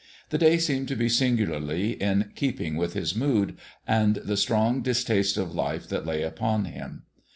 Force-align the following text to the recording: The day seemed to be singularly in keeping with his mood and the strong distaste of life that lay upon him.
The 0.29 0.39
day 0.39 0.57
seemed 0.57 0.87
to 0.87 0.95
be 0.95 1.09
singularly 1.09 1.91
in 1.91 2.31
keeping 2.33 2.75
with 2.75 2.93
his 2.95 3.13
mood 3.15 3.59
and 3.85 4.15
the 4.15 4.35
strong 4.35 4.81
distaste 4.81 5.37
of 5.37 5.53
life 5.53 5.87
that 5.89 6.07
lay 6.07 6.23
upon 6.23 6.65
him. 6.65 7.03